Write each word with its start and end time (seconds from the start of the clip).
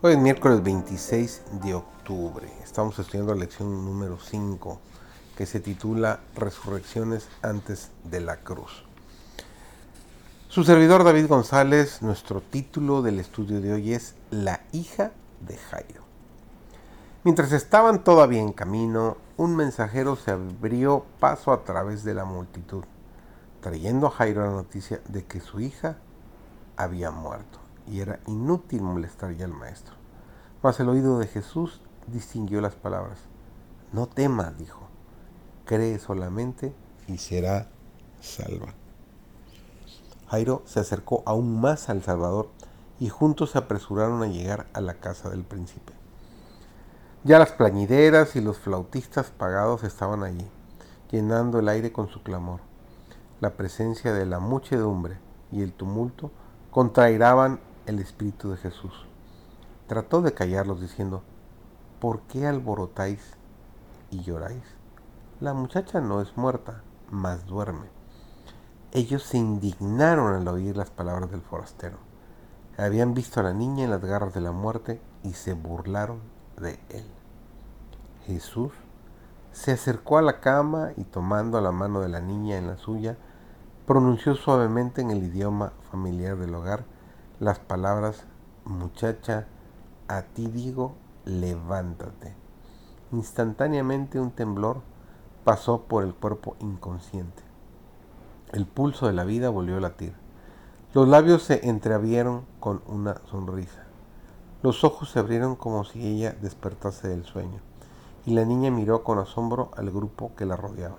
Hoy 0.00 0.12
es 0.12 0.18
miércoles 0.20 0.62
26 0.62 1.42
de 1.60 1.74
octubre. 1.74 2.48
Estamos 2.62 2.96
estudiando 3.00 3.34
la 3.34 3.40
lección 3.40 3.84
número 3.84 4.16
5 4.16 4.78
que 5.36 5.44
se 5.44 5.58
titula 5.58 6.20
Resurrecciones 6.36 7.28
antes 7.42 7.90
de 8.04 8.20
la 8.20 8.36
cruz. 8.36 8.84
Su 10.46 10.62
servidor 10.62 11.02
David 11.02 11.26
González, 11.26 12.00
nuestro 12.00 12.40
título 12.40 13.02
del 13.02 13.18
estudio 13.18 13.60
de 13.60 13.72
hoy 13.72 13.92
es 13.92 14.14
La 14.30 14.60
hija 14.70 15.10
de 15.40 15.56
Jairo. 15.56 16.04
Mientras 17.24 17.50
estaban 17.50 18.04
todavía 18.04 18.40
en 18.40 18.52
camino, 18.52 19.16
un 19.36 19.56
mensajero 19.56 20.14
se 20.14 20.30
abrió 20.30 21.06
paso 21.18 21.50
a 21.52 21.64
través 21.64 22.04
de 22.04 22.14
la 22.14 22.24
multitud, 22.24 22.84
trayendo 23.60 24.06
a 24.06 24.10
Jairo 24.10 24.46
la 24.46 24.52
noticia 24.52 25.00
de 25.08 25.24
que 25.24 25.40
su 25.40 25.58
hija 25.58 25.96
había 26.76 27.10
muerto 27.10 27.58
y 27.90 28.00
era 28.00 28.20
inútil 28.26 28.82
molestar 28.82 29.36
ya 29.36 29.44
al 29.44 29.52
maestro. 29.52 29.94
Mas 30.62 30.78
el 30.80 30.88
oído 30.88 31.18
de 31.18 31.26
Jesús 31.26 31.80
distinguió 32.06 32.60
las 32.60 32.74
palabras. 32.74 33.18
No 33.92 34.06
temas, 34.06 34.58
dijo, 34.58 34.88
cree 35.64 35.98
solamente 35.98 36.74
y 37.06 37.18
será 37.18 37.68
salva. 38.20 38.74
Jairo 40.28 40.62
se 40.66 40.80
acercó 40.80 41.22
aún 41.24 41.60
más 41.60 41.88
al 41.88 42.02
Salvador 42.02 42.50
y 43.00 43.08
juntos 43.08 43.52
se 43.52 43.58
apresuraron 43.58 44.22
a 44.22 44.26
llegar 44.26 44.66
a 44.74 44.80
la 44.80 44.94
casa 44.94 45.30
del 45.30 45.44
príncipe. 45.44 45.92
Ya 47.24 47.38
las 47.38 47.52
plañideras 47.52 48.36
y 48.36 48.40
los 48.40 48.58
flautistas 48.58 49.30
pagados 49.30 49.84
estaban 49.84 50.22
allí, 50.22 50.46
llenando 51.10 51.58
el 51.58 51.68
aire 51.68 51.92
con 51.92 52.08
su 52.08 52.22
clamor. 52.22 52.60
La 53.40 53.50
presencia 53.50 54.12
de 54.12 54.26
la 54.26 54.38
muchedumbre 54.38 55.16
y 55.50 55.62
el 55.62 55.72
tumulto 55.72 56.30
contrairaban 56.70 57.60
el 57.88 57.98
espíritu 57.98 58.50
de 58.50 58.56
Jesús. 58.56 59.06
Trató 59.86 60.20
de 60.22 60.34
callarlos 60.34 60.80
diciendo, 60.80 61.22
¿por 62.00 62.20
qué 62.22 62.46
alborotáis 62.46 63.20
y 64.10 64.22
lloráis? 64.22 64.62
La 65.40 65.54
muchacha 65.54 66.00
no 66.00 66.20
es 66.20 66.36
muerta, 66.36 66.82
mas 67.10 67.46
duerme. 67.46 67.86
Ellos 68.92 69.22
se 69.22 69.38
indignaron 69.38 70.34
al 70.34 70.48
oír 70.48 70.76
las 70.76 70.90
palabras 70.90 71.30
del 71.30 71.42
forastero. 71.42 71.98
Habían 72.76 73.14
visto 73.14 73.40
a 73.40 73.42
la 73.42 73.52
niña 73.52 73.84
en 73.84 73.90
las 73.90 74.04
garras 74.04 74.34
de 74.34 74.40
la 74.40 74.52
muerte 74.52 75.00
y 75.22 75.32
se 75.32 75.54
burlaron 75.54 76.20
de 76.60 76.78
él. 76.90 77.06
Jesús 78.26 78.72
se 79.52 79.72
acercó 79.72 80.18
a 80.18 80.22
la 80.22 80.40
cama 80.40 80.92
y 80.96 81.04
tomando 81.04 81.60
la 81.60 81.72
mano 81.72 82.00
de 82.00 82.08
la 82.08 82.20
niña 82.20 82.58
en 82.58 82.66
la 82.66 82.76
suya, 82.76 83.16
pronunció 83.86 84.34
suavemente 84.34 85.00
en 85.00 85.10
el 85.10 85.24
idioma 85.24 85.72
familiar 85.90 86.36
del 86.36 86.54
hogar, 86.54 86.84
las 87.40 87.60
palabras, 87.60 88.24
muchacha, 88.64 89.46
a 90.08 90.22
ti 90.22 90.48
digo, 90.48 90.94
levántate. 91.24 92.34
Instantáneamente 93.12 94.18
un 94.18 94.32
temblor 94.32 94.80
pasó 95.44 95.82
por 95.82 96.02
el 96.02 96.14
cuerpo 96.14 96.56
inconsciente. 96.58 97.42
El 98.52 98.66
pulso 98.66 99.06
de 99.06 99.12
la 99.12 99.22
vida 99.22 99.50
volvió 99.50 99.76
a 99.76 99.80
latir. 99.80 100.14
Los 100.94 101.06
labios 101.06 101.44
se 101.44 101.68
entreabrieron 101.68 102.44
con 102.58 102.82
una 102.88 103.20
sonrisa. 103.30 103.84
Los 104.62 104.82
ojos 104.82 105.10
se 105.10 105.20
abrieron 105.20 105.54
como 105.54 105.84
si 105.84 106.04
ella 106.04 106.32
despertase 106.32 107.06
del 107.06 107.24
sueño, 107.24 107.60
y 108.26 108.32
la 108.32 108.44
niña 108.44 108.72
miró 108.72 109.04
con 109.04 109.20
asombro 109.20 109.70
al 109.76 109.92
grupo 109.92 110.32
que 110.34 110.44
la 110.44 110.56
rodeaba. 110.56 110.96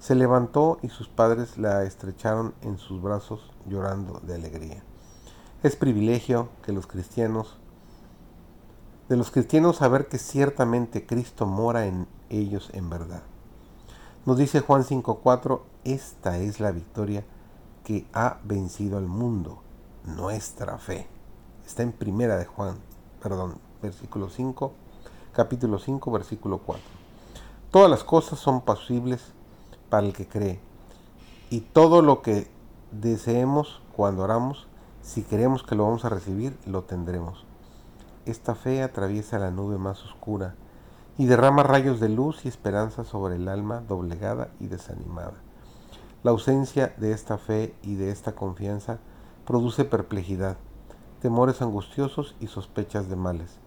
Se 0.00 0.16
levantó 0.16 0.78
y 0.82 0.88
sus 0.88 1.08
padres 1.08 1.58
la 1.58 1.84
estrecharon 1.84 2.54
en 2.62 2.78
sus 2.78 3.00
brazos 3.00 3.52
llorando 3.66 4.18
de 4.24 4.34
alegría. 4.34 4.82
Es 5.62 5.76
privilegio 5.76 6.48
que 6.64 6.72
los 6.72 6.86
cristianos, 6.86 7.58
de 9.10 9.16
los 9.18 9.30
cristianos 9.30 9.76
saber 9.76 10.08
que 10.08 10.16
ciertamente 10.16 11.04
Cristo 11.04 11.44
mora 11.44 11.84
en 11.84 12.06
ellos 12.30 12.70
en 12.72 12.88
verdad. 12.88 13.20
Nos 14.24 14.38
dice 14.38 14.60
Juan 14.60 14.84
5:4, 14.84 15.60
esta 15.84 16.38
es 16.38 16.60
la 16.60 16.72
victoria 16.72 17.26
que 17.84 18.06
ha 18.14 18.38
vencido 18.42 18.96
al 18.96 19.04
mundo, 19.04 19.60
nuestra 20.04 20.78
fe. 20.78 21.06
Está 21.66 21.82
en 21.82 21.92
primera 21.92 22.38
de 22.38 22.46
Juan, 22.46 22.78
perdón, 23.22 23.58
versículo 23.82 24.30
5, 24.30 24.72
capítulo 25.34 25.78
5, 25.78 26.10
versículo 26.10 26.56
4. 26.64 26.82
Todas 27.70 27.90
las 27.90 28.02
cosas 28.02 28.38
son 28.38 28.62
posibles 28.62 29.20
para 29.90 30.06
el 30.06 30.14
que 30.14 30.26
cree. 30.26 30.58
Y 31.50 31.60
todo 31.60 32.00
lo 32.00 32.22
que 32.22 32.50
deseemos 32.92 33.82
cuando 33.94 34.22
oramos 34.22 34.66
si 35.02 35.22
queremos 35.22 35.62
que 35.62 35.74
lo 35.74 35.84
vamos 35.84 36.04
a 36.04 36.08
recibir, 36.08 36.56
lo 36.66 36.82
tendremos. 36.82 37.44
Esta 38.26 38.54
fe 38.54 38.82
atraviesa 38.82 39.38
la 39.38 39.50
nube 39.50 39.78
más 39.78 40.04
oscura 40.04 40.54
y 41.16 41.26
derrama 41.26 41.62
rayos 41.62 42.00
de 42.00 42.08
luz 42.08 42.44
y 42.44 42.48
esperanza 42.48 43.04
sobre 43.04 43.36
el 43.36 43.48
alma 43.48 43.80
doblegada 43.80 44.48
y 44.60 44.66
desanimada. 44.66 45.34
La 46.22 46.32
ausencia 46.32 46.94
de 46.98 47.12
esta 47.12 47.38
fe 47.38 47.74
y 47.82 47.94
de 47.94 48.10
esta 48.10 48.32
confianza 48.32 48.98
produce 49.46 49.84
perplejidad, 49.84 50.58
temores 51.20 51.62
angustiosos 51.62 52.36
y 52.40 52.46
sospechas 52.46 53.08
de 53.08 53.16
males. 53.16 53.58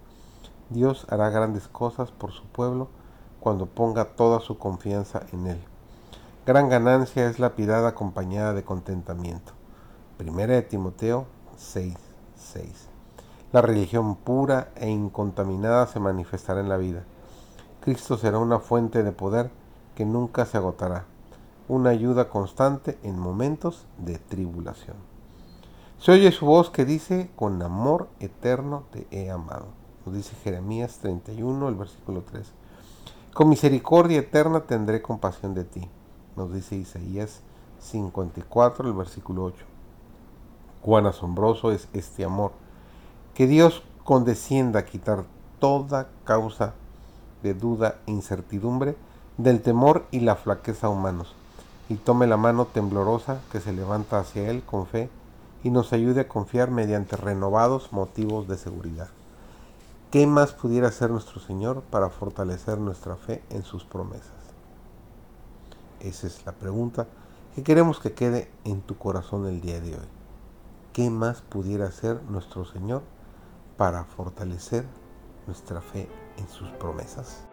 Dios 0.69 1.05
hará 1.09 1.29
grandes 1.29 1.67
cosas 1.67 2.11
por 2.11 2.31
su 2.31 2.43
pueblo 2.45 2.89
cuando 3.39 3.65
ponga 3.65 4.15
toda 4.15 4.39
su 4.39 4.57
confianza 4.57 5.23
en 5.31 5.47
Él. 5.47 5.59
Gran 6.45 6.69
ganancia 6.69 7.27
es 7.27 7.39
la 7.39 7.55
piedad 7.55 7.85
acompañada 7.87 8.53
de 8.53 8.63
contentamiento. 8.63 9.53
Primera 10.17 10.53
de 10.53 10.61
Timoteo 10.61 11.25
6, 11.57 11.95
6. 12.35 12.87
La 13.51 13.63
religión 13.63 14.15
pura 14.15 14.71
e 14.75 14.87
incontaminada 14.87 15.87
se 15.87 15.99
manifestará 15.99 16.59
en 16.59 16.69
la 16.69 16.77
vida. 16.77 17.03
Cristo 17.81 18.15
será 18.17 18.37
una 18.37 18.59
fuente 18.59 19.01
de 19.01 19.11
poder 19.11 19.49
que 19.95 20.05
nunca 20.05 20.45
se 20.45 20.57
agotará, 20.57 21.05
una 21.67 21.89
ayuda 21.89 22.29
constante 22.29 22.99
en 23.01 23.17
momentos 23.17 23.87
de 23.97 24.19
tribulación. 24.19 24.97
Se 25.97 26.11
oye 26.11 26.31
su 26.31 26.45
voz 26.45 26.69
que 26.69 26.85
dice, 26.85 27.31
con 27.35 27.59
amor 27.63 28.07
eterno 28.19 28.83
te 28.91 29.07
he 29.09 29.31
amado. 29.31 29.65
Nos 30.05 30.13
dice 30.13 30.35
Jeremías 30.43 30.99
31, 31.01 31.69
el 31.69 31.75
versículo 31.75 32.21
3. 32.21 32.51
Con 33.33 33.49
misericordia 33.49 34.19
eterna 34.19 34.59
tendré 34.67 35.01
compasión 35.01 35.55
de 35.55 35.63
ti. 35.63 35.89
Nos 36.35 36.53
dice 36.53 36.75
Isaías 36.75 37.41
54, 37.79 38.87
el 38.87 38.93
versículo 38.93 39.45
8. 39.45 39.72
Cuán 40.83 41.05
asombroso 41.05 41.71
es 41.71 41.87
este 41.93 42.25
amor. 42.25 42.51
Que 43.33 43.47
Dios 43.47 43.83
condescienda 44.03 44.81
a 44.81 44.85
quitar 44.85 45.23
toda 45.59 46.09
causa 46.25 46.73
de 47.41 47.53
duda 47.53 47.99
e 48.05 48.11
incertidumbre 48.11 48.97
del 49.37 49.61
temor 49.61 50.05
y 50.11 50.19
la 50.19 50.35
flaqueza 50.35 50.89
humanos, 50.89 51.35
y 51.87 51.95
tome 51.95 52.27
la 52.27 52.35
mano 52.35 52.65
temblorosa 52.65 53.39
que 53.51 53.61
se 53.61 53.71
levanta 53.71 54.19
hacia 54.19 54.49
Él 54.49 54.61
con 54.61 54.85
fe 54.85 55.09
y 55.63 55.69
nos 55.69 55.93
ayude 55.93 56.21
a 56.21 56.27
confiar 56.27 56.69
mediante 56.69 57.15
renovados 57.15 57.93
motivos 57.93 58.49
de 58.49 58.57
seguridad. 58.57 59.07
¿Qué 60.11 60.27
más 60.27 60.51
pudiera 60.51 60.89
hacer 60.89 61.09
nuestro 61.09 61.39
Señor 61.39 61.81
para 61.89 62.09
fortalecer 62.09 62.77
nuestra 62.77 63.15
fe 63.15 63.41
en 63.49 63.63
sus 63.63 63.85
promesas? 63.85 64.31
Esa 66.01 66.27
es 66.27 66.45
la 66.45 66.51
pregunta 66.51 67.07
que 67.55 67.63
queremos 67.63 67.99
que 67.99 68.11
quede 68.11 68.51
en 68.65 68.81
tu 68.81 68.97
corazón 68.97 69.47
el 69.47 69.61
día 69.61 69.79
de 69.79 69.93
hoy. 69.93 70.22
¿Qué 70.93 71.09
más 71.09 71.41
pudiera 71.41 71.87
hacer 71.87 72.21
nuestro 72.29 72.65
Señor 72.65 73.01
para 73.77 74.05
fortalecer 74.05 74.85
nuestra 75.47 75.81
fe 75.81 76.07
en 76.37 76.47
sus 76.47 76.69
promesas? 76.73 77.47